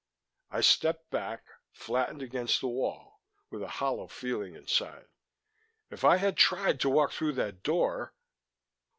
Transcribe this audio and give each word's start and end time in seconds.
I 0.49 0.61
stepped 0.61 1.11
back, 1.11 1.45
flattened 1.71 2.23
against 2.23 2.59
the 2.59 2.67
wall, 2.67 3.21
with 3.51 3.61
a 3.61 3.67
hollow 3.77 4.07
feeling 4.07 4.55
inside. 4.55 5.05
If 5.91 6.03
I 6.03 6.17
had 6.17 6.37
tried 6.37 6.79
to 6.79 6.89
walk 6.89 7.11
through 7.11 7.33
that 7.33 7.61
door.... 7.61 8.15